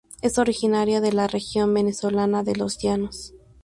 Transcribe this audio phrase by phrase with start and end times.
[0.23, 3.35] Es originaria de la región venezolana de los llanos.